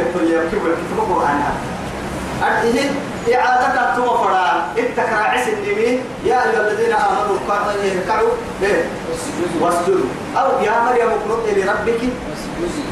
قلت 0.00 0.16
لي 0.22 0.40
كيف 0.50 0.62
كيف 0.62 0.98
القرآن 0.98 1.40
أرده 2.42 2.80
إعادة 3.34 3.94
ثم 3.96 4.02
فرا 4.04 4.64
اتكرا 4.78 5.16
عس 5.16 5.48
النمي 5.48 6.00
يا 6.24 6.36
أيها 6.44 6.60
الذين 6.70 6.92
آمنوا 6.92 7.36
اركعوا 7.98 8.28
واسجدوا 9.60 10.06
أو 10.36 10.60
يا 10.64 10.82
مريم 10.84 11.08
اقنطي 11.10 11.60
لربك 11.60 12.00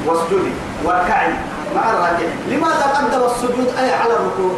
واسجدي 0.06 0.50
واركعي 0.84 1.32
مع 1.76 1.90
الراكعين 1.90 2.30
لماذا 2.48 2.84
قدم 2.96 3.24
السجود 3.30 3.68
أي 3.78 3.92
على 3.92 4.12
الركوع 4.12 4.52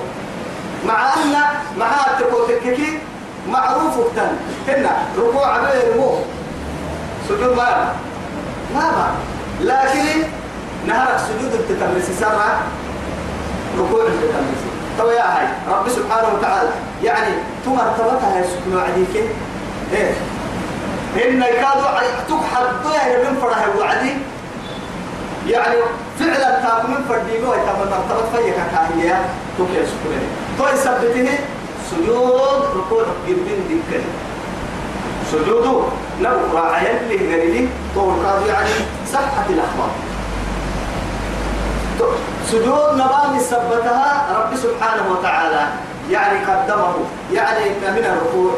مع 0.86 1.14
أن 1.14 1.34
مع 1.78 1.86
التكوتككي 2.06 2.98
معروف 3.48 3.94
تن 4.16 4.30
هنا 4.68 4.96
ركوع 5.18 5.56
غير 5.58 5.96
مو 5.96 6.18
سجود 7.28 7.56
ما 7.56 7.92
ما 8.74 9.14
لكن 9.60 9.91
نهرك 10.86 11.18
سجود 11.18 11.52
التكمل 11.52 12.02
سرعة 12.20 12.60
ركوع 13.78 14.02
التكمل 14.02 14.54
تو 14.98 15.10
يا 15.10 15.38
هاي 15.38 15.46
رب 15.70 15.88
سبحانه 15.88 16.28
وتعالى 16.34 16.68
يعني 17.02 17.34
تو 17.64 17.70
مرتبتها 17.70 18.38
يا 18.38 18.46
سكنوا 18.46 18.82
عديك؟ 18.82 19.24
إيه؟ 19.92 20.12
إن 21.16 21.42
يكادوا 21.42 22.00
تكحر 22.28 22.66
ضيع 22.84 23.30
من 23.30 23.38
فرح 23.42 23.68
وعدي. 23.78 24.12
يعني 25.46 25.76
فعلا 26.18 26.60
تاكل 26.60 26.88
من 26.88 27.04
فردينه 27.08 27.50
ويتم 27.50 27.78
مرتبط 27.78 28.36
فيك 28.36 28.54
كاهية. 28.54 29.20
تكيا 29.58 29.84
سكنوا 29.86 30.28
تو 30.58 30.64
يثبته 30.74 31.38
سجود 31.90 32.62
ركوع 32.76 33.04
جبين 33.28 33.64
ديكني 33.68 34.04
سجوده 35.32 35.82
راعي 36.54 37.00
اللي 37.00 37.36
غريلي 37.36 37.68
طول 37.94 38.14
قاضي 38.26 38.48
يعني 38.48 38.70
صحة 39.12 39.46
الأخبار 39.50 39.61
سجود 42.52 42.94
نبان 42.94 43.38
ثبتها 43.38 44.28
رب 44.36 44.56
سبحانه 44.56 45.04
وتعالى. 45.12 45.66
يعني 46.10 46.38
قدمه. 46.44 46.94
يعني 47.32 47.70
من 47.70 48.04
الركوع. 48.04 48.52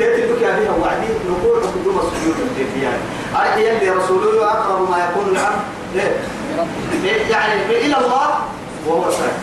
يا 0.00 0.56
بها 0.58 0.74
وعدي. 0.82 1.08
ركوع 1.30 1.56
قدوم 1.56 1.98
السجود 1.98 2.36
الجيفيان 2.50 2.98
أرحي 3.36 3.70
اللي 3.70 3.90
رسوله 3.90 4.44
أقرب 4.44 4.90
ما 4.90 4.98
يكون 4.98 5.36
العبد. 5.36 6.12
إيه؟ 7.04 7.30
يعني 7.30 7.54
إلى 7.70 7.96
الله 7.96 8.28
وهو 8.86 9.10
ساكت 9.10 9.42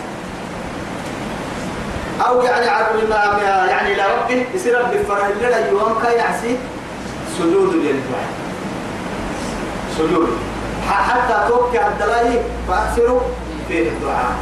أو 2.26 2.42
يعني 2.42 2.68
عبد 2.68 3.10
يعني 3.68 3.92
إلى 3.94 4.02
ربه 4.02 4.46
يصير 4.54 4.80
ربي 4.80 4.98
فرح 4.98 5.28
لنا 5.40 5.68
يوم 5.68 5.94
كي 6.02 6.12
يعسي 6.12 6.56
سجود 7.38 7.74
للدعاء. 7.74 8.30
سجود. 9.98 10.28
حتى 10.90 11.48
توكي 11.48 11.86
الدلائي 11.86 12.42
فأكثروا 12.68 13.20
فيه 13.70 13.88
الدعاء. 13.88 14.32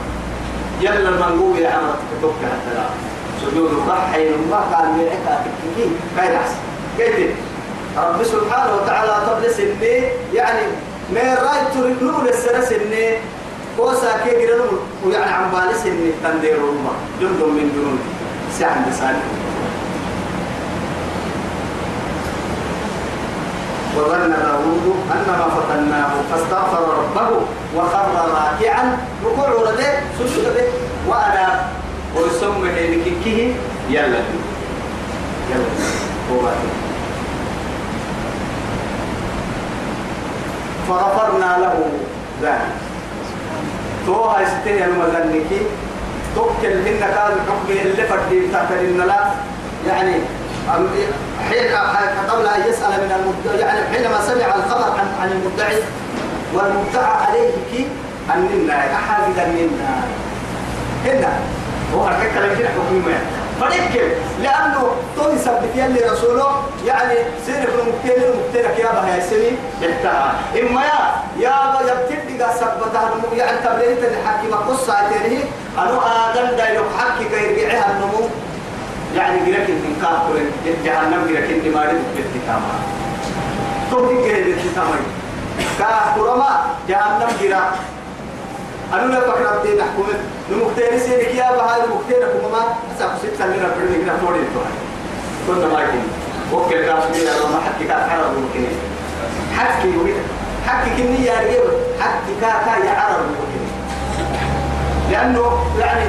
يلا 0.80 1.08
المنقوب 1.08 1.56
يا 1.56 1.68
عمرك 1.70 1.98
توكي 2.22 2.34
الدلائي 2.34 2.98
سجود 3.42 3.70
الضحي 3.70 4.28
ما 4.50 4.60
كان 4.72 5.00
يعكا 5.00 5.44
تككي 5.44 5.90
كي 6.16 6.32
يعسي 6.32 6.54
كيف 6.98 7.30
رب 7.96 8.22
سبحانه 8.22 8.74
وتعالى 8.76 9.12
تبلس 9.26 9.60
إني 9.60 10.02
يعني 10.34 10.66
ما 11.14 11.34
رأي 11.34 11.60
تريدون 11.74 12.28
السرس 12.28 12.72
إني 12.72 13.18
كوسا 13.76 14.12
كي 14.24 14.36
ويعني 15.06 15.30
عم 15.32 15.50
بالس 15.50 15.86
إني 15.86 16.10
تندير 16.24 16.56
الله 16.56 16.94
جند 17.20 17.40
من 17.42 17.66
جنود 17.74 17.98
سعد 18.58 18.92
سالك 19.00 19.37
وظن 23.98 24.30
داود 24.30 24.96
أنما 25.12 25.46
فتناه 25.56 26.10
فاستغفر 26.30 26.82
ربه 26.98 27.30
وخر 27.76 28.08
راكعا. 28.14 28.98
ركوع 29.24 29.48
ولده 29.52 29.92
سجود 30.18 30.44
به 30.44 30.68
وأنا 31.08 31.68
ويسمى 32.16 32.70
لكيه 32.70 33.52
يلا. 33.90 34.22
يلا. 35.50 35.68
هو 36.32 36.48
فغفرنا 40.88 41.58
له 41.58 41.90
ذلك. 42.42 42.88
توها 44.06 44.40
يستهي 44.40 44.84
المذنكي 44.84 45.60
توكل 46.34 46.72
هن 46.72 46.98
كان 47.00 47.32
حكم 47.48 47.70
اللي 47.70 48.02
فردين 48.02 48.98
لا 49.06 49.20
يعني 49.86 50.14
حين 51.48 51.74
قبل 52.30 52.46
أن 52.46 52.60
يسأل 52.70 52.90
من 52.90 53.12
المدعي 53.18 53.60
يعني 53.60 53.80
حينما 53.92 54.20
سمع 54.26 54.54
الخبر 54.54 54.98
عن 54.98 55.06
عن 55.22 55.30
المدعي 55.32 55.82
والمدعى 56.54 57.26
عليه 57.26 57.50
كي 57.72 57.86
أننا 58.34 58.74
أحد 58.94 59.22
أننا 59.38 60.00
هنا 61.04 61.32
هو 61.94 62.06
حكى 62.08 62.30
كلام 62.34 62.58
كده 62.58 62.68
حكم 62.68 63.02
فنكر 63.60 64.08
لأنه 64.42 64.90
تو 65.16 65.30
يثبت 65.30 65.70
يلي 65.74 66.00
رسوله 66.12 66.62
يعني 66.86 67.14
سير 67.46 67.54
في 67.66 67.74
المكتين 67.82 68.22
يا 68.78 68.92
بها 68.92 69.16
يا 69.16 69.20
يحتها 69.82 70.34
إما 70.60 70.82
يا 70.84 71.00
يا 71.38 71.50
با 71.50 71.80
يبتدي 71.92 72.42
قا 72.42 72.50
ثبتها 72.52 73.10
يعني 73.36 73.58
تبليت 73.58 73.98
الحكي 73.98 74.46
قصة 74.56 74.92
عتيره 74.94 75.42
أنو 75.78 76.00
آدم 76.00 76.56
دايلو 76.56 76.82
حكي 76.98 77.24
كي 77.24 77.60
يرجعها 77.62 77.90
النمو. 77.92 78.28
يعني 79.18 79.38
جرك 79.46 79.66
الإنكار 79.68 80.16
كل 80.28 80.38
جهنم 80.84 81.26
جرك 81.28 81.50
الدمار 81.50 81.86
بالتكامل 82.16 82.78
تو 83.90 84.08
دي 84.08 84.14
جرك 84.14 84.44
بالتكامل 84.44 85.00
كهرما 85.78 86.50
جهنم 86.88 87.28
جرا 87.42 87.62
أنا 88.94 89.12
لا 89.12 89.20
بكرة 89.20 89.58
بدي 89.62 89.74
نحكم. 89.80 90.04
نمكتير 90.50 90.98
سيرك 90.98 91.34
يا 91.34 91.50
بهاي 91.56 91.80
نمكتير 91.80 92.20
كم 92.28 92.52
ما. 92.52 92.62
أسأل 92.96 93.10
ست 93.18 93.38
سنين 93.38 93.60
أبدا 93.64 93.84
نقدر 93.98 94.12
نقول 94.22 94.34
إنتوا 94.38 94.62
كنا 95.46 95.66
ما 95.74 95.80
يمكن 95.80 96.02
وكل 96.52 96.74
كاس 96.86 97.04
بينا 97.12 97.30
لما 97.30 97.60
حكي 97.66 97.84
كاس 97.88 98.10
عرب 98.10 98.32
ممكن. 98.38 98.64
حكي 99.58 99.88
وكده 99.98 100.22
حكي 100.66 100.90
كني 100.96 101.24
يا 101.26 101.32
رجال 101.40 101.68
حكي 102.00 102.32
كا 102.40 102.48
كا 102.48 102.84
يا 102.86 102.90
عرب 103.00 103.20
ممكن. 103.28 103.64
لأنه 105.10 105.64
يعني 105.80 106.04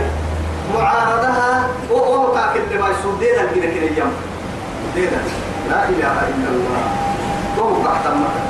معارضها 0.75 1.48
كاك 2.99 3.13
اللي 3.13 3.19
ما 3.19 3.19
يصير 3.19 3.19
دينا 3.19 3.43
كده 3.55 3.73
كده 3.73 3.97
يوم 3.97 4.13
دينا 4.95 5.21
لا 5.69 5.89
إله 5.89 6.15
إلا 6.27 6.49
الله. 6.49 6.81
وهو 7.57 7.83
تحت 7.83 8.05
المكان 8.05 8.49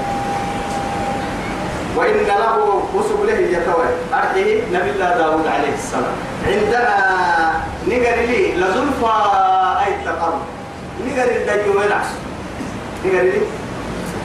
وإن 1.98 2.28
له 2.28 2.84
وسب 2.96 3.26
له 3.26 3.34
يتوى 3.34 3.86
أرحيه 4.14 4.62
نبي 4.74 4.90
الله 4.92 5.18
داود 5.18 5.48
عليه 5.48 5.74
السلام. 5.74 6.16
عندنا 6.48 6.96
نقر 7.88 8.16
لي 8.28 8.56
لزلفى 8.56 9.16
أي 9.86 9.96
التقرب 9.96 10.42
نقر 11.08 11.30
الدجو 11.32 11.80
ونعس 11.80 12.10
نقر 13.06 13.24
لي. 13.24 13.42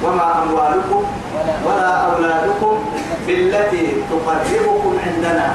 وما 0.05 0.43
أموالكم 0.43 1.05
ولا 1.65 1.89
أولادكم 1.89 2.85
بالتي 3.27 3.87
تقربكم 4.11 4.99
عندنا. 5.07 5.55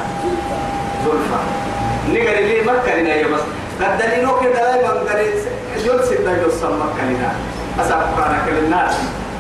زلفى. 1.06 1.40
نقر 2.10 2.40
لي 2.42 2.62
مكة 2.62 2.96
لنا 2.96 3.16
يا 3.16 3.28
بس 3.28 3.42
قدلينو 3.82 4.40
كده 4.40 4.54
دائما 4.54 4.90
قريب 4.90 5.34
جلس 5.86 6.12
الدجو 6.12 6.50
سمكة 6.62 7.04
لنا 7.10 7.32
أسأل 7.82 8.02
للناس 8.48 8.94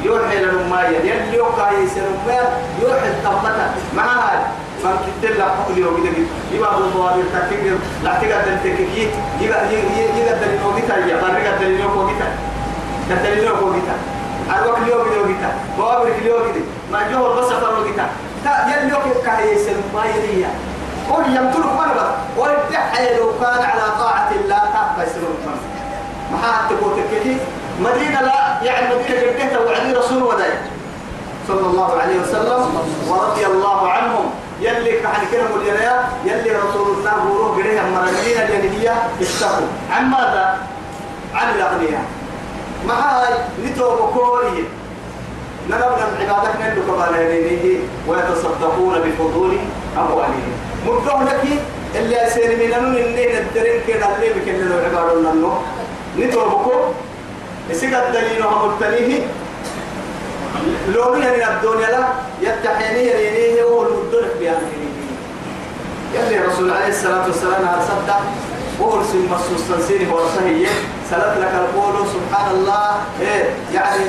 يوحي 0.03 0.37
للماية 0.37 0.97
يلي 0.97 1.37
يوقع 1.37 1.71
يسلم 1.71 2.17
يوحي 2.81 3.07
الطبطة 3.07 3.71
معها 3.95 4.47
من 4.83 4.95
كتير 5.07 5.37
لا 5.37 5.43
حقل 5.45 5.77
يوم 5.77 6.03
كده 6.03 6.23
يبقى 6.53 6.77
بالضوابط 6.77 7.23
تكير 7.51 7.75
لا 8.03 8.13
تقدر 8.21 8.57
تكيك 8.63 9.09
يبقى 9.41 9.65
يقدر 9.73 10.47
يوقيتا 10.63 10.97
يا. 10.97 11.17
فرق 11.21 11.55
قدر 11.55 11.67
يوقيتا 11.67 12.27
قدر 13.11 13.37
يوقيتا 13.37 13.95
الوقت 14.59 14.77
اليوم 14.81 15.05
كده 15.05 15.15
يوقيتا 15.15 15.51
بوابر 15.77 16.09
كده. 16.19 16.27
يوقيتا 16.29 16.59
ما 16.91 17.11
جوه 17.11 17.35
بس 17.35 17.45
فروقيتا 17.47 18.05
تا 18.45 18.51
يلي 18.67 18.89
يوقع 18.89 19.39
يسلم 19.39 19.83
ماية 19.95 20.11
دي 20.35 20.45
قول 21.09 21.23
يمتلك 21.25 21.65
مرة. 21.65 22.15
ويدعي 22.39 23.17
لو 23.17 23.31
كان 23.41 23.63
على 23.63 23.91
طاعة 23.99 24.31
الله 24.31 24.57
تبقى 24.57 25.07
يسلم 25.07 25.35
ما 26.31 26.37
حد 26.37 26.69
تكيك 26.69 27.37
مدينة 27.79 28.21
لا 28.21 28.63
يعني 28.63 28.95
مدينة 28.95 29.21
جدتها 29.21 29.59
وعدي 29.59 29.93
رسول 29.93 30.23
وداي. 30.23 30.53
صلى 31.47 31.65
الله 31.67 32.01
عليه 32.01 32.19
وسلم 32.21 32.61
ورضي 33.07 33.45
الله 33.45 33.89
عنهم. 33.89 34.25
يلي 34.61 34.99
كحد 34.99 35.21
كلام 35.31 35.47
الجنايا 35.55 36.09
يلي 36.25 36.51
رسول 36.51 36.87
الله 36.97 37.13
بروح 37.23 37.57
قريها 37.57 37.83
مرمين 37.83 38.37
الجنية 38.37 38.93
اشتقوا 39.21 39.67
عن 39.91 40.05
ماذا؟ 40.09 40.57
عن 41.33 41.55
الأغنياء. 41.55 42.03
مع 42.87 42.93
هاي؟ 42.93 43.33
نتو 43.65 43.95
بكوري 43.95 44.67
نرى 45.69 45.89
من 46.19 46.29
عبادك 46.29 46.55
نلو 46.61 46.81
كبالينيه 46.87 47.79
ويتصدقون 48.07 48.93
بفضول 49.05 49.57
أموالهم 49.97 50.53
مدعو 50.85 51.21
لك 51.23 51.43
اللي 51.95 52.27
أسير 52.27 52.55
من 52.57 52.73
أنه 52.73 52.97
اللي 52.97 53.25
ندرين 53.25 53.81
كده 53.87 54.15
اللي 54.15 54.29
بكلنا 54.29 54.75
عبادنا 54.75 55.31
النو 55.31 55.51
نتو 56.19 56.49
بكور 56.49 56.93
يسيق 57.69 58.07
الدليل 58.07 58.43
هم 58.43 58.69
التليه. 58.69 59.21
لو 60.95 61.13
من 61.13 61.23
الدنيا 61.23 61.87
لا. 61.91 62.07
يتحيني 62.41 63.03
يرينيه 63.07 63.63
هو 63.63 63.81
المدرك 63.87 64.31
بيان 64.39 64.61
يلي 66.15 66.39
رسول 66.45 66.71
عليه 66.71 66.87
الصلاة 66.87 67.25
والسلام 67.25 67.65
أرسلت 68.79 68.81
وأرسل 68.81 69.29
مصوص 69.29 69.67
تنسيني 69.67 70.11
ورسهية 70.11 70.67
سلت 71.11 71.37
لك 71.39 71.53
القول 71.55 71.93
سبحان 72.07 72.51
الله 72.51 72.91
إيه 73.21 73.43
يعني 73.73 74.03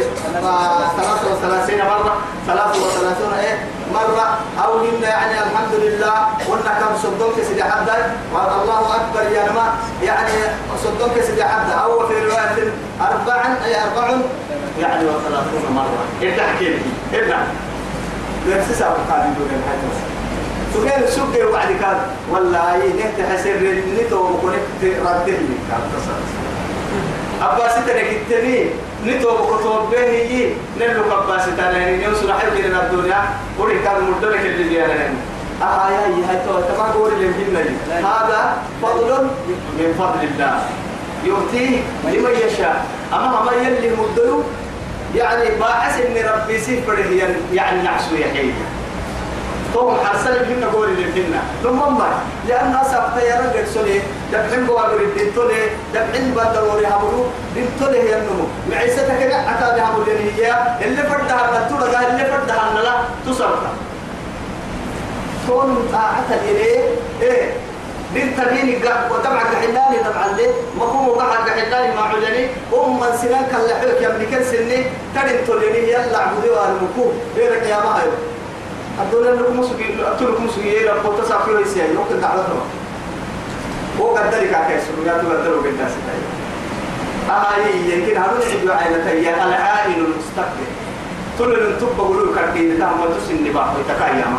ثلاثة 0.97 1.33
وثلاثين 1.33 1.79
مرة 1.79 2.17
ثلاثة 2.47 2.87
وثلاثون 2.87 3.33
إيه 3.39 3.59
مرة. 3.95 4.39
أو 4.65 4.79
هن 4.79 5.03
يعني 5.03 5.33
الحمد 5.33 5.75
لله 5.75 6.15
قلنا 6.49 6.73
كم 6.81 6.97
صدقك 7.03 7.43
سيدي 7.49 7.65
حدا 7.65 8.15
الله 8.63 8.97
أكبر 8.97 9.33
يا 9.33 9.51
نما. 9.51 9.73
يعني 10.03 10.33
صدقك 10.85 11.23
سيدي 11.23 11.45
حدا 11.45 11.75
أو 11.75 12.09
في 12.09 12.15
رواية 12.15 12.73
أربعا 13.01 13.57
أي 13.65 13.75
أربع 13.85 14.09
يعني 14.81 15.05
وثلاثون 15.05 15.73
مرة. 15.75 16.05
إيه 16.23 16.37
تحكي 16.37 16.65
لي. 16.65 16.79
إيه 17.15 17.47
درس 18.47 18.79
سابق 18.79 18.97
قاعدين 19.09 19.35
دون 19.35 19.47
الحاجة 19.47 20.20
سكين 20.75 21.03
السوق 21.03 21.53
وعد 21.53 21.69
كان 21.81 21.99
أي 22.55 22.93
نهت 22.99 23.19
حسر 23.31 23.61
نتو 23.99 24.17
وكونك 24.17 24.61
رد 24.83 25.27
لي 25.27 25.57
كان 25.71 25.83
تصل 25.93 26.21
أباس 27.43 27.75
تنكتني 27.87 28.67
نتو 29.07 29.31
وكتب 29.31 29.91
به 29.91 30.01
يجي 30.01 30.55
نلو 30.81 31.03
أباس 31.19 31.45
تنين 31.59 32.01
يوصل 32.01 32.33
حي 32.33 32.63
كنا 32.63 32.87
الدنيا 32.87 33.21
وري 33.59 33.79
كان 33.79 34.11
مدرك 34.11 34.41
اللي 34.41 34.69
بيانا 34.69 35.09
آه 35.63 35.91
يا 35.91 36.01
هاي 36.29 36.37
تو 36.47 36.61
تما 36.61 36.85
قول 36.85 37.13
اللي 37.13 37.29
بينا 37.29 37.61
هذا 37.99 38.57
فضل 38.83 39.29
من 39.79 39.95
فضل 39.99 40.29
الله. 40.29 40.61
يؤتيه 41.25 41.79
لمن 42.05 42.35
يشاء. 42.47 42.87
أما 43.13 43.43
ما 43.45 43.53
يلي 43.53 43.91
مدلو 43.91 44.43
يعني 45.15 45.57
ما 45.61 45.67
حسن 45.67 46.15
ربي 46.17 46.59
سفره 46.59 47.05
يعني 47.53 47.83
نعسو 47.83 48.15
يحيي. 48.15 48.53
تو 49.75 49.97
حرسل 50.05 50.39
بهن 50.39 50.65
قول 50.73 50.89
لهن 50.97 51.35
ثم 51.63 51.79
ما 51.99 52.09
لأن 52.49 52.75
أصاب 52.75 53.13
تيارا 53.17 53.47
قد 53.55 53.67
سولي 53.75 54.01
دبحن 54.33 54.67
قوابر 54.67 55.01
الدين 55.01 55.35
تولي 55.35 55.63
دبحن 55.95 56.31
بدر 56.37 56.65
وري 56.71 56.87
هبلو 56.87 57.25
دين 57.55 57.67
تولي 57.81 57.99
هي 58.03 58.19
النمو. 58.19 58.45
معيستك 58.71 59.19
كده 59.21 59.37
عتاب 59.37 59.79
هبلو 59.79 60.05
هي 60.37 60.55
اللي 60.85 61.03
فردها 61.03 61.67
نتورا 61.67 62.11
اللي 62.11 62.25
فردها 62.25 62.73
نلا 62.75 62.95
تصرف. 63.27 63.63
كون 65.49 65.89
طاعة 65.93 66.31
إليه 66.45 66.81
إيه؟ 67.23 67.53
دين 68.15 68.37
تبيني 68.37 68.75
قا 68.77 69.09
وطبعا 69.11 69.43
كحلاني 69.43 69.99
طبعا 69.99 70.29
ليه؟ 70.37 70.51
مقوم 70.79 71.09
وقعد 71.09 71.49
كحلاني 71.49 71.95
مع 71.95 72.09
عجني 72.09 72.47
أم 72.75 73.01
من 73.01 73.13
سنان 73.23 73.45
كاللحوك 73.53 74.03
يمني 74.03 74.27
كل 74.27 74.45
سني 74.45 74.85
تدين 75.15 75.47
توليني 75.47 75.93
يلا 75.93 76.19
عبدي 76.19 76.51
وارمكو 76.51 77.05
بيرك 77.37 77.63
يا 77.67 77.77
مهيو 77.77 78.13
الدولة 79.21 79.41
لكم 79.41 79.61
مسوي 79.61 79.85
أتلكم 80.13 80.45
مسوي 80.45 80.81
إلى 80.81 80.91
قوة 80.91 81.25
سافر 81.29 81.57
ويسيا 81.57 81.85
يمكن 81.85 82.21
تعرفها 82.21 82.63
هو 84.01 84.07
قدر 84.17 84.47
كاكيس 84.47 84.83
ويا 84.99 85.13
تقدر 85.13 85.55
وقدر 85.59 85.71
ستاي 85.73 86.21
آه 87.31 87.57
يمكن 87.95 88.17
هذا 88.17 88.37
الحج 88.37 88.71
عائلة 88.71 89.11
هي 89.11 89.35
العائل 89.35 89.95
المستقبل 90.05 90.67
تقول 91.39 91.55
لن 91.65 91.79
تبقى 91.81 92.07
قولوا 92.07 92.35
كرتين 92.35 92.79
ده 92.79 92.87
ما 92.87 93.07
تسني 93.19 93.51
باحو 93.51 93.77
تكايما 93.89 94.39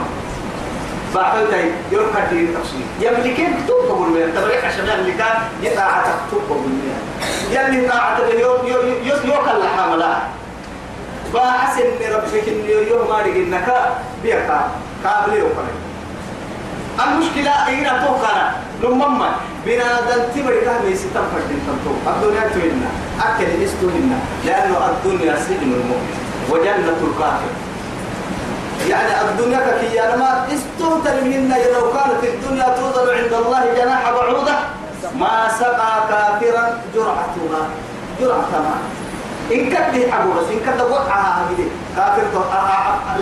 باحو 1.15 1.45
تاي 1.51 1.71
يوم 1.91 2.05
كرتين 2.13 2.55
تفسير 2.55 2.85
يملكين 3.11 3.55
تبقى 3.67 3.89
قولوا 3.89 4.29
تبريح 4.35 4.65
عشان 4.65 4.85
يملكا 4.99 5.25
يطاعة 5.61 6.03
تبقى 6.31 6.47
قولوا 6.49 6.95
يلي 7.51 7.87
طاعة 7.87 8.17
يوم 8.19 8.67
يوم 8.67 8.85
يوم 8.85 9.19
يوم 9.25 9.45
كلا 9.45 10.17
باحسن 11.33 11.99
ربك 12.13 12.45
إن 12.47 12.65
يوم 12.89 13.09
ما 13.09 13.17
رجعنك 13.25 13.67
بيكا 14.23 14.59
كابلي 15.03 15.41
وكذا 15.41 15.73
المشكلة 17.03 17.67
إينا 17.67 18.05
توقنا 18.05 18.45
لمما 18.83 19.29
بنا 19.65 19.87
دنتي 20.09 20.43
بريكا 20.43 20.73
ميسي 20.85 21.07
تنفر 21.13 21.41
دين 21.49 21.59
تنتو. 21.67 21.93
الدنيا 22.11 22.43
توينا 22.53 22.89
أكل 23.25 23.63
إستوهنا 23.63 24.19
لأنه 24.45 24.77
الدنيا 24.89 25.35
سجن 25.35 25.71
المؤمن. 25.79 26.15
وجنة 26.49 26.99
الكافر. 27.07 27.53
يعني 28.89 29.11
الدنيا 29.29 29.59
كي 29.79 30.17
ما 30.17 30.47
استهتر 30.53 31.15
منهن 31.23 31.53
لو 31.73 31.85
كانت 31.93 32.23
الدنيا 32.23 32.67
توضع 32.77 33.13
عند 33.17 33.33
الله 33.33 33.63
جناح 33.77 34.11
بعوضة. 34.11 34.57
ما 35.15 35.47
سقى 35.59 35.93
كافرا 36.09 36.63
جرعتها. 36.95 37.61
جرعة 38.19 38.51
ماء 38.65 38.81
إن 39.51 39.69
كده 39.69 40.11
حبوا 40.11 40.33
بس 40.33 40.47
إن 40.51 40.59
كده. 40.65 40.85
وقعها 40.85 41.45
هذه 41.49 41.65
كافر 41.95 42.23
تو 42.33 42.41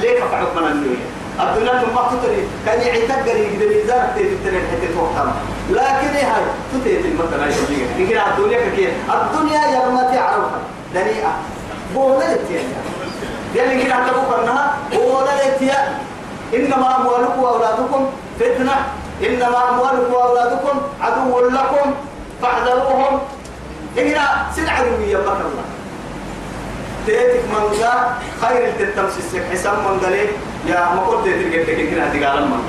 ليه 0.02 0.20
كفعت 0.20 0.48
من 0.56 0.68
الدنيا 0.68 1.06
الدنيا 1.40 1.74
ثم 1.82 1.96
تطري 1.96 2.48
كان 2.66 2.82
يعتقد 2.82 3.28
يقدر 3.28 4.02
تيجي 4.16 4.36
تنين 4.46 4.62
حتى 4.72 4.88
توقع. 4.94 5.26
لكن 5.70 6.16
إيه 6.16 6.26
هاي؟ 6.26 6.44
تتيت 6.74 7.06
المثل 7.06 7.40
هاي 7.42 7.52
تجي 7.52 8.02
يمكن 8.02 8.18
الدنيا 8.18 8.70
كثير. 8.70 8.92
الدنيا 9.10 9.62
يا 9.66 9.90
ما 9.90 10.04
تعرفها. 10.04 10.60
دنيئة 10.94 11.32
بولا 11.94 12.36
لتيا 12.36 12.64
يعني 13.56 13.84
كده 13.84 13.94
حتى 13.94 14.12
بكرناها 14.12 14.78
بولا 14.92 15.56
لتيا 15.56 15.98
إنما 16.56 16.98
أموالكم 16.98 17.44
وأولادكم 17.44 18.10
فتنة. 18.40 18.76
إنما 19.28 19.70
أموالكم 19.70 20.14
وأولادكم 20.14 20.82
عدو 21.02 21.40
لكم. 21.50 21.94
فاحذروهم. 22.42 23.20
هنا 23.98 24.46
سلعة 24.56 24.84
يا 25.08 25.18
بكر 25.18 25.32
الله. 25.32 25.64
تيتك 27.06 27.42
منغا 27.54 28.18
خير 28.42 28.74
التمسيس 28.80 29.42
حسام 29.52 29.74
منغلي 29.86 30.26
يا 30.68 30.80
ما 30.96 31.02
قلت 31.02 31.26
تلقى 31.26 31.64
تلقى 31.64 32.02
هتقال 32.02 32.44
من 32.48 32.62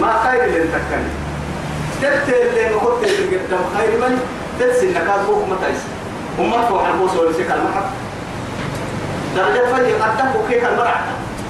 ما 0.00 0.22
خير 0.24 0.44
اللي 0.44 0.58
تكني 0.58 1.12
تبت 2.02 2.28
اللي 2.28 2.74
ما 2.74 2.80
قلت 2.80 3.04
تلقى 3.04 3.58
خير 3.78 3.90
من؟ 4.00 4.20
تنسي 4.60 4.88
انك 4.88 5.10
بوك 5.26 5.48
متى 5.48 5.72
وما 6.38 6.62
فوق 6.66 6.86
البوس 6.86 7.16
ولا 7.16 7.32
شيء 7.32 7.46
المحب 7.46 7.84
درجة 9.36 9.74
فجي 9.74 9.92
قد 9.92 10.16
تبقى 10.18 10.48
كيك 10.48 10.64
المرعى 10.64 11.00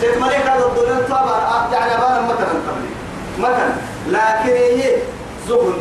تتملك 0.03 0.35
هذا 0.47 0.67
الدنيا 0.67 1.07
طبعا 1.09 1.69
يعني 1.73 1.95
أبانا 1.95 2.21
مثلا 2.21 2.47
قبلي 2.69 2.91
مثلا 3.39 3.73
لكن 4.09 4.53
هي 4.53 4.97
زهد 5.49 5.75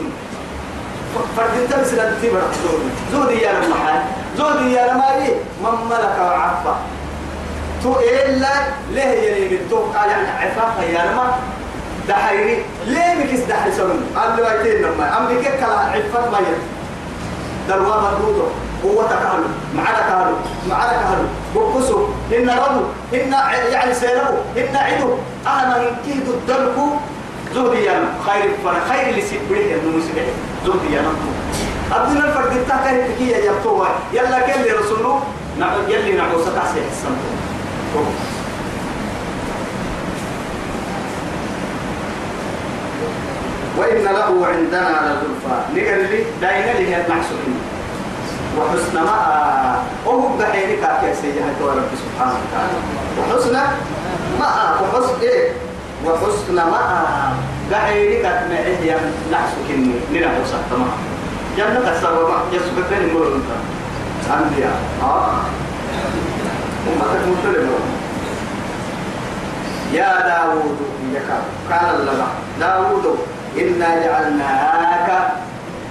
فردين 1.38 1.69
تمسك 1.69 2.00
التبر 2.00 2.42
زهد 3.14 3.31
يا 3.31 3.52
المحل 3.64 4.00
زودي 4.42 4.74
يا 4.74 4.94
نماري 4.94 5.30
من 5.64 5.76
ملك 5.90 6.16
وعفا 6.20 6.76
تو 7.84 7.96
إلا 8.00 8.48
ليه 8.92 9.02
يلي 9.04 9.50
من 9.50 9.70
توقع 9.70 10.06
يعني 10.06 10.28
عفافة 10.28 10.84
يا 10.84 11.12
نما 11.12 11.34
دحيري. 12.08 12.66
ليه 12.88 13.14
مكس 13.24 13.40
دحي 13.50 13.72
سنون 13.72 14.02
قال 14.16 14.38
له 14.38 14.52
ايتين 14.52 14.81
نما 14.81 15.18
أمريكا 15.18 15.56
كلا 15.56 15.80
عفاف 15.80 16.31
ما 16.31 16.40
يد 16.40 16.57
دروا 17.69 17.95
مردودو 18.02 18.44
قوة 18.83 19.07
كهلو 19.10 19.44
معنا 19.78 20.00
كهلو 20.10 20.36
معنا 20.69 20.94
كهلو 20.94 21.26
بقصو 21.56 22.07
إن 22.38 22.50
ربو 22.50 22.83
إن 23.14 23.33
يعني 23.71 23.94
سيربو. 23.94 24.38
إن 24.57 24.76
عدو. 24.76 25.10
أنا 25.48 25.78
من 25.78 25.95
كيد 26.06 26.28
الدلكو 26.30 26.88
زودي 27.56 27.83
يا 27.86 28.04
خير 28.28 28.50
فر 28.64 28.76
خير 28.90 29.10
اللي 29.10 29.21
سيبره 29.21 29.57
إنه 29.76 29.98
مسيبه 29.98 30.26
زودي 30.66 30.95
يا 30.95 31.02
نما 31.02 31.16
الدنيا 31.98 32.26
الفرد 32.26 32.66
تاكل 32.68 33.14
تكية 33.16 33.36
يبتوها 33.36 33.90
يلا 34.14 34.40
كل 34.40 34.80
رسوله 34.80 35.24
نعم 35.60 35.71
يلي 35.88 36.14
نعوسة 36.14 36.56
تحسي 36.56 36.80
حسن. 36.92 37.12
وإن 43.78 44.04
له 44.04 44.48
عندنا 44.48 45.18
لزلفى. 45.21 45.56
نقل 45.74 46.02
لي 46.12 46.24
داينا 46.42 46.80
لي 46.80 46.95
هي 46.95 47.06
المحسوبين 47.06 47.60
وحسن 48.57 48.95
ما 48.95 49.16
أهو 50.06 50.38
بحيني 50.40 50.76
كاكي 50.76 51.14
سيجها 51.21 51.54
رب 51.62 51.92
سبحانه 52.04 52.33
وتعالى. 52.42 52.78
وحسن 53.19 53.54
ما 54.40 54.50
وحسن 54.81 55.21
إيه؟ 55.21 55.52
وحسن 56.06 56.56
ما 56.56 56.81
بحيني 57.71 58.16
كاكي 58.16 58.54
هي 58.54 58.98
نحسوكني 59.31 59.94
نرى 60.14 60.30
تمام. 60.71 61.10
جنة 61.58 61.92
السبب 61.92 62.30
يسبب 62.54 62.84
بين 62.90 63.10
المرور 63.10 63.40
أنبياء 64.38 64.80
آه؟ 65.04 65.34
أمتك 66.88 67.22
مسلمة 67.28 67.78
يا 69.94 70.28
داوود 70.28 70.78
قال 71.72 71.96
الله 71.96 72.28
داوود 72.60 73.18
إنا 73.58 74.00
جعلناك 74.06 75.31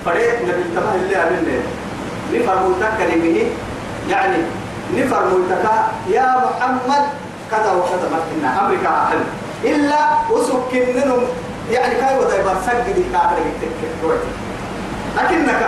فريق 0.06 0.42
نبي 0.42 0.50
التبه 0.62 0.94
اللي 0.94 1.16
أمنه 1.16 1.62
نفرموتك 2.34 2.90
كلمه 2.98 3.40
يعني 4.08 4.36
نفرموتك 4.96 5.64
يا 6.10 6.36
محمد 6.44 7.04
كذا 7.50 7.72
وكذا. 7.72 8.08
مكنا 8.12 8.60
أمريكا 8.66 8.88
أحل 8.88 9.18
إلا 9.64 9.96
وسكننهم 10.30 11.22
يعني 11.70 11.94
كاي 11.94 12.18
ودايبر 12.18 12.54
سجد 12.66 12.96
الكافر 12.96 13.36
يتكر 13.38 14.16
لكنك 15.16 15.62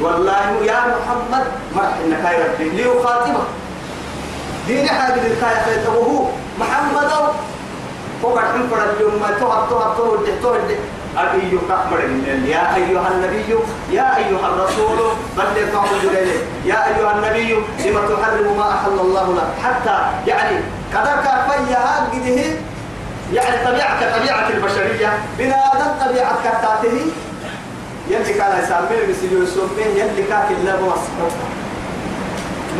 والله 0.00 0.46
يا 0.62 0.80
محمد 0.94 1.44
مرح 1.76 1.94
إنك 2.04 2.24
يا 2.32 2.44
ربي. 2.44 2.68
ليخاطبك. 2.68 3.48
دين 4.66 4.88
حاجة 4.88 5.14
للكاية 5.14 5.62
خيطه 5.64 6.28
محمد. 6.60 7.10
وقد 8.22 8.38
حنفر 8.38 8.90
اليوم 8.96 9.14
ما 9.22 9.30
تهب 9.30 9.70
تهب 9.70 9.96
تهب 9.96 10.42
تهب 10.42 10.78
أبي 11.16 11.58
كأمر 11.68 12.00
يا 12.46 12.74
أيها 12.76 13.08
النبي 13.14 13.54
يا 13.90 14.16
أيها 14.16 14.46
الرسول 14.48 14.98
بلغ 15.36 15.66
ما 15.74 15.80
أنزل 15.94 16.30
يا 16.64 16.86
أيها 16.86 17.12
النبي 17.14 17.54
لما 17.84 18.00
تحرم 18.00 18.56
ما 18.56 18.74
أحل 18.74 18.98
الله 19.00 19.34
لك. 19.34 19.48
حتى 19.64 19.96
يعني 20.26 20.56
كذا 20.92 21.12
كفيا 21.24 21.78
هذه 21.78 22.56
يعني 23.32 23.66
طبيعة 23.66 24.18
طبيعة 24.18 24.48
البشرية. 24.48 25.18
بنادم 25.38 25.90
طبيعة 26.06 26.34
كتاته. 26.44 26.96
يلي 28.10 28.32
كان 28.34 28.62
يسميه 28.62 29.12
بسيلو 29.12 29.42
يسميه 29.42 30.02
يلي 30.02 30.22
كان 30.22 30.42
كلا 30.48 30.76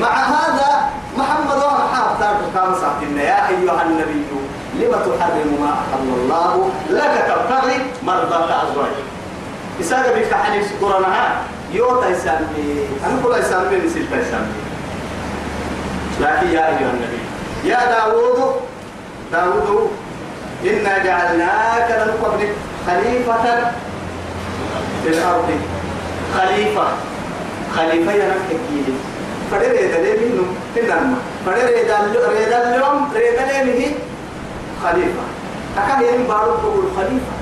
مع 0.01 0.13
هذا 0.13 0.91
محمد 1.17 1.57
وما 1.57 1.89
حاب 1.95 2.21
تارك 2.21 2.39
كان 2.55 2.75
ساعتنا 2.81 3.23
يا 3.23 3.49
أيها 3.49 3.83
النبي 3.83 4.25
لما 4.75 4.97
تحرم 4.97 5.59
ما 5.61 5.71
أحل 5.73 6.09
الله؟ 6.23 6.71
لك 6.91 7.25
تبتغي 7.29 7.79
مرضات 8.03 8.51
أزواجك 8.51 9.07
إساقة 9.81 10.13
بك 10.15 10.35
حنيف 10.35 10.85
قرنها 10.85 11.43
يوتا 11.73 12.09
يسمي 12.09 12.87
أنا 13.07 13.23
كل 13.25 13.39
يسمي 13.41 13.87
نسيت 13.87 14.07
يسمي. 14.13 14.53
لكن 16.21 16.47
يا 16.47 16.69
أيها 16.69 16.91
النبي 16.91 17.21
يا 17.65 17.79
داوود 17.93 18.55
داوود 19.33 19.91
إنا 20.65 20.99
جعلناك 21.05 21.91
من 21.91 22.25
قبلك 22.25 22.55
خليفة 22.87 23.73
في 25.03 25.09
الأرض. 25.09 25.49
خليفة. 26.39 26.87
خليفة 27.77 28.13
ينفك 28.13 28.61
جيلي 28.71 28.95
فدر 29.51 29.71
ريدا 29.71 29.99
لي 29.99 30.29
منو 30.29 30.43
تنام 30.77 31.15
فدر 31.47 31.67
ريدا 32.37 32.69
اليوم 32.75 33.13
ريدا 33.15 33.63
لي 33.65 33.73
مه 33.79 33.93
خليفة. 34.85 35.25
أكان 35.79 36.03
يرين 36.03 36.27
بارو 36.27 36.55
تقول 36.57 36.85
خليفة. 36.97 37.33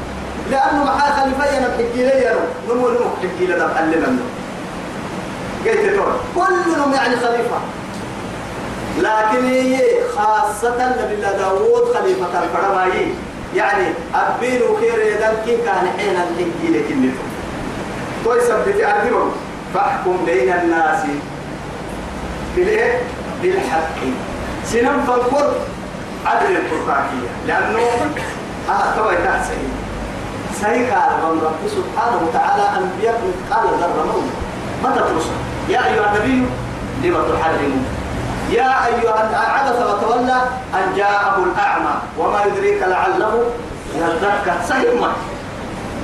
لأنه 0.51 0.85
مع 0.85 0.99
خليفة 0.99 1.57
ينفك 1.57 1.87
جيلي 1.95 2.27
ينو 2.27 2.75
نمو 2.75 2.89
نمو 2.89 3.09
حك 3.23 3.29
جيلي 3.39 3.55
ده 3.55 3.65
علمنا 3.77 4.09
منه. 4.09 4.27
قلت 5.67 5.95
تقول 5.97 6.13
كلهم 6.35 6.95
يعني 6.95 7.17
خليفة. 7.17 7.59
لكن 8.99 9.45
هي 9.45 9.81
خاصة 10.17 10.97
نبي 11.03 11.15
الله 11.15 11.33
داوود 11.33 11.95
خليفة 11.95 12.43
الفرمايي 12.43 13.15
يعني 13.55 13.87
أبين 14.15 14.63
وخير 14.63 14.99
يدن 14.99 15.37
كي 15.45 15.57
كان 15.57 15.89
حين 15.99 16.17
الحكي 16.17 16.69
لك 16.79 16.91
النتو 16.91 17.25
توي 18.27 18.41
سبت 18.41 18.81
أدبهم 18.81 19.31
فاحكم 19.75 20.17
بين 20.27 20.53
الناس 20.53 20.99
بالإيه؟ 22.57 22.99
بالحق. 23.43 23.99
سنم 24.65 25.03
فالقر 25.07 25.53
عدل 26.27 26.57
القرآنية 26.57 27.29
لأنه 27.47 27.79
آه 28.69 28.97
توي 28.97 29.17
تحسن 29.17 29.55
قال 30.63 31.11
من 31.23 31.41
رب 31.45 31.69
سبحانه 31.69 32.21
وتعالى 32.29 32.63
أنبياء 32.79 33.21
قال 33.51 33.67
ذر 33.81 34.05
موت 34.07 34.25
متى 34.85 34.99
ترسل؟ 34.99 35.37
يا 35.69 35.87
أيها 35.87 36.17
النبي 36.17 36.47
لما 37.03 37.19
تحرمون 37.21 37.87
يا 38.51 38.87
أيها 38.87 39.47
عبس 39.49 39.77
وتولى 39.77 40.41
أن 40.75 40.97
جاءه 40.97 41.45
الأعمى 41.45 41.95
وما 42.19 42.45
يدريك 42.45 42.83
لعله 42.83 43.45
يذكر. 43.95 44.53
سهمة 44.69 45.09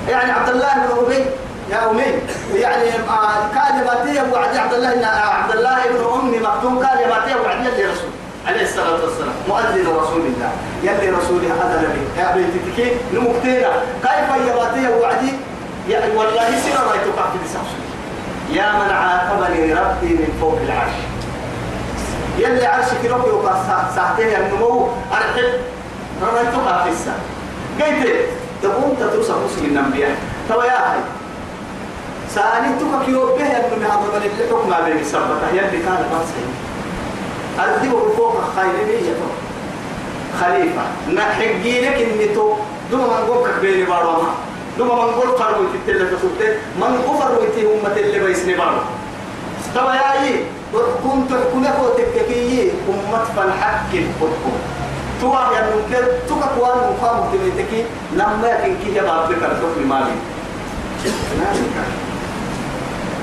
يعني 0.09 0.33
عبد 0.33 0.49
الله 0.49 0.73
بن 0.75 1.05
أبي 1.05 1.25
يا 1.73 1.91
أمي 1.91 2.05
يعني 2.55 2.85
كلمتي 3.55 4.33
وعد 4.33 4.57
عبد 4.57 4.75
الله 4.75 4.93
إن 4.93 5.05
عبد 5.05 5.52
الله 5.57 5.79
بن 5.91 6.21
أمي 6.21 6.38
مكتوم 6.38 6.75
كلمتي 6.79 7.35
وعد 7.45 7.67
يلي 7.67 7.85
رسول 7.85 8.12
عليه 8.47 8.62
الصلاة 8.62 8.93
والسلام 8.93 9.35
مؤذن 9.49 9.87
رسول 9.87 10.21
الله 10.21 10.50
يلي 10.83 11.11
رسولي 11.11 11.47
هذا 11.47 11.85
نبي 11.88 12.21
يا 12.21 12.37
بنتي 12.37 12.59
تكي 12.73 12.97
نمكتينا 13.12 13.71
كيف 14.02 14.29
يباتي 14.47 14.88
وعدي 15.00 15.33
يا 15.88 16.00
والله 16.17 16.61
سيرا 16.64 16.83
ما 16.88 16.95
يتوقع 16.95 17.25
في 17.33 17.38
يا 18.52 18.73
من 18.73 18.91
عاقبني 18.91 19.75
ربي 19.75 20.09
من 20.09 20.38
فوق 20.41 20.59
العرش. 20.67 20.93
يلي 22.38 22.67
عرشك 22.67 23.05
ربي 23.05 23.31
وقع 23.31 23.55
ساعتين 23.97 24.29
النمو 24.41 24.88
أرحب 25.12 25.50
رميتها 26.23 26.85
في 26.85 26.91
الساعة 26.91 27.17
قلت 27.81 28.26
تقوم 28.62 28.95
تترسى 29.00 29.33
مسلم 29.33 29.64
الأنبياء. 29.64 30.17
تو 30.49 30.62
يا 30.62 30.93
هاي 30.93 31.00
سألتك 32.35 32.93
كيو 33.07 33.27
به 33.37 33.53
من 33.73 33.85
هذا 33.85 34.07
بل 34.12 34.23
الحكم 34.27 34.85
بين 34.85 34.99
السبتة 34.99 35.49
يلي 35.53 35.79
كان 35.85 36.01
باسي 36.12 36.45
أردبه 37.61 38.17
فوق 38.17 38.37
خير 38.57 38.87
لي 38.87 39.15
خليفة 40.41 40.83
نحقي 41.15 41.81
لك 41.81 41.99
إني 42.09 42.35
تو 42.35 42.55
دوما 42.91 43.07
من 43.07 43.27
قوك 43.29 43.49
بيني 43.61 43.85
باروما 43.85 44.31
دوما 44.79 45.07
من 45.07 45.12
قول 45.12 45.31
قروي 45.31 45.67
تتلة 45.87 46.05
تسوتي 46.05 46.49
من 46.81 46.93
قفر 47.09 47.41
ويتي 47.41 47.62
أمة 47.67 47.97
اللي 47.97 48.19
بيسني 48.19 48.55
بارو. 48.55 48.79
تو 49.75 49.81
يا 49.81 50.23
أيه 50.23 50.45
كنت 51.05 51.31
كنا 51.53 51.71
تككي 51.97 52.73
أمة 52.89 53.25
فالحق 53.37 53.93
الحكم. 53.93 54.55
توا 55.21 55.41
يا 55.57 55.62
ممكن 55.77 56.05
توا 56.29 56.47
كوان 56.59 56.79
مقام 56.91 57.17
تبيتكي 57.33 57.85
لما 58.12 58.49
يكن 58.49 58.75
كي 58.85 58.95
جاب 58.95 59.31
لك 59.31 59.39
الحكم 59.39 59.89
مالي. 59.89 60.17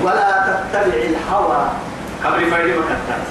ولا 0.03 0.29
تتبع 0.47 0.93
الهوى. 0.93 1.67
قبل 2.25 2.51
فايدي 2.51 2.73
ما 2.73 2.85
كتات 2.85 3.25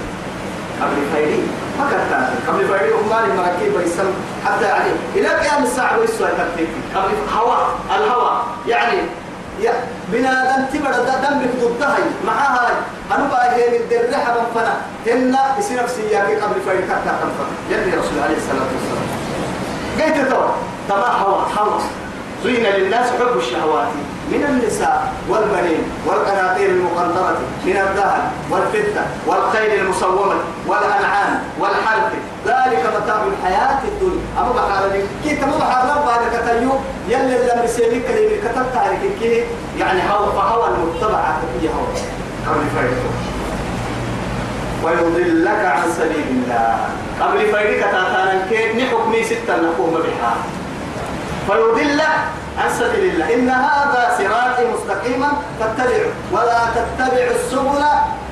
قبل 0.83 0.97
فايدي 1.13 1.43
ما 1.79 1.87
كتات 1.91 2.29
قبل 2.49 2.69
فايدي 2.69 2.95
أمالي 2.95 3.37
مراكيب 3.37 3.75
ويسم 3.77 4.11
حتى 4.45 4.65
يعني 4.65 4.91
إلى 5.15 5.29
قيام 5.29 5.63
الساعة 5.63 5.99
ويسوى 5.99 6.29
كتات 6.29 6.67
قبل 6.95 7.15
هوى 7.37 7.59
الهوى. 7.97 8.43
يعني 8.67 8.99
يا 9.61 9.73
بنا 10.13 10.57
دم 10.57 10.79
تبر 10.79 10.93
دم 10.93 11.39
بخدودها 11.39 11.97
معها 12.27 12.71
أنا 13.13 13.29
بقى 13.29 13.55
هي 13.57 13.77
الدرحة 13.77 14.33
من 14.33 14.47
فنا. 14.55 14.77
هنا 15.07 15.59
يصير 15.59 15.83
نفسي 15.83 16.03
يا 16.03 16.21
قبل 16.21 16.61
فايدي 16.67 16.83
كتات 16.83 17.05
كم 17.05 17.31
فنا. 17.39 17.77
يلي 17.79 17.91
رسول 17.97 18.19
عليه 18.25 18.37
الصلاة 18.37 18.69
والسلام. 18.73 19.09
قلت 19.99 20.31
تو 20.31 20.43
تما 20.89 21.07
هوى 21.07 21.47
هوى 21.59 21.81
زين 22.45 22.63
للناس 22.63 23.07
حب 23.11 23.39
الشهوات. 23.39 23.89
من 24.33 24.45
النساء 24.49 25.13
والبنين 25.29 25.83
والقناطير 26.07 26.71
المقنطرة 26.71 27.39
من 27.65 27.77
الذهب 27.77 28.23
والفضة 28.51 29.03
والخيل 29.27 29.81
المصومة 29.81 30.35
والأنعام 30.67 31.43
والحرث. 31.61 32.13
ذلك 32.47 32.83
متاع 32.97 33.21
الحياة 33.33 33.79
الدنيا. 33.89 34.25
أما 34.39 34.53
بحال 34.53 35.03
كي 35.25 35.37
تما 35.37 35.59
بحال 35.59 35.97
رب 35.97 36.09
هذا 36.09 36.29
كتيو 36.35 36.73
يلي 37.09 37.39
لما 37.49 37.65
يسيبك 37.65 38.11
اللي 38.11 38.37
كتبت 38.45 38.77
عليك 38.77 39.01
كي 39.21 39.45
يعني 39.79 40.01
هو 40.11 40.33
فهو 40.33 40.67
المتبع 40.67 41.33
كي 41.61 41.69
هو. 41.69 41.85
قبل 42.47 42.65
فايدته 42.77 43.11
ويضلك 44.85 45.65
عن 45.65 45.93
سبيل 45.99 46.27
الله. 46.31 46.79
قبل 47.21 47.53
فايدك 47.53 47.81
تاتانا 47.81 48.47
كي 48.51 48.83
نحكمي 48.83 49.25
ستة 49.25 49.57
نقوم 49.57 49.95
بها. 49.95 50.35
فيضل 51.47 52.01
عن 52.59 52.71
سبيل 52.79 53.05
الله. 53.15 53.35
إن 53.35 53.49
هذا 53.49 54.03
صراطي 54.19 54.65
مستقيما 54.75 55.31
فاتبعوا 55.61 56.13
ولا 56.33 56.61
تتبعوا 56.75 57.35
السبل 57.39 57.83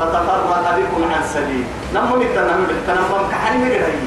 فتفرق 0.01 0.79
بكم 0.79 1.03
عن 1.15 1.23
سبيل. 1.35 1.65
نمو 1.95 2.17
نتنم 2.17 2.67
نمو 2.89 3.17
كحني 3.31 3.59
مجري 3.65 3.99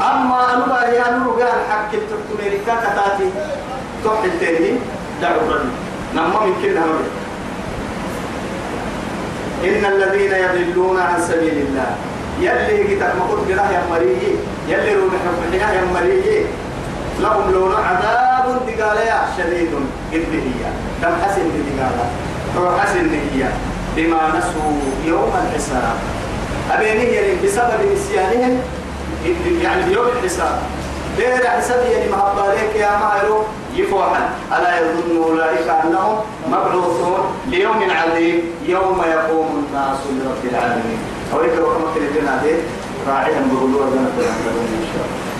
أما 0.00 0.64
بقى 0.66 1.08
أنا 1.08 1.26
رجال 1.26 1.58
حق 1.70 1.90
التركميريكا 1.94 2.74
كتاتي 2.84 3.28
تحت 4.04 4.24
التاني 4.24 4.72
دعوا 5.22 5.42
رجل 5.42 5.70
نمو 6.16 6.38
من 6.46 6.54
كل 6.62 6.78
إن 9.68 9.84
الذين 9.84 10.32
يضلون 10.32 11.00
عن 11.00 11.22
سبيل 11.22 11.56
الله. 11.66 11.90
يلي 12.40 12.94
كتاب 12.94 13.12
مقود 13.18 13.50
قراه 13.50 13.70
يا 13.70 13.82
مريي 13.90 14.30
يلي 14.68 14.94
روح 14.94 15.12
يا 15.52 15.84
مريي 15.94 16.46
لهم 17.20 17.50
لون 17.52 17.74
عذاب 17.74 18.46
دقاليا 18.66 19.20
شديد 19.38 19.70
قد 20.12 20.32
هي. 20.32 20.62
دم 21.02 21.14
حسن 21.24 21.42
دقالا. 21.42 22.06
روح 22.56 22.80
حسن 22.80 23.10
هي. 23.10 23.48
بما 23.96 24.28
نسوا 24.28 24.72
يوم 25.04 25.32
الحساب. 25.42 25.96
أبيني 26.72 27.36
بسبب 27.44 27.80
نسيانهم. 27.92 28.60
يعني 29.62 29.82
بيوم 29.82 30.06
الحساب. 30.06 30.58
غير 31.18 31.46
حساب 31.46 31.86
يعني 31.92 32.10
مهباليك 32.10 32.76
يا 32.76 32.90
مايرو. 32.98 33.42
يفوحا 33.74 34.30
ألا 34.56 34.80
يظن 34.80 35.22
أولئك 35.22 35.68
أنهم 35.84 36.18
مبعوثون 36.48 37.20
ليوم 37.46 37.80
عظيم. 37.90 38.42
يوم 38.66 39.02
يقوم 39.14 39.48
الناس 39.66 39.98
لرب 40.10 40.52
العالمين. 40.52 40.98
أولئك 41.34 41.52
رحمة 41.52 41.96
الله 41.96 42.62
راعيهم 43.08 43.48
بغلوة 43.48 43.88
إن 43.88 44.86
شاء 44.92 45.04
الله 45.06 45.37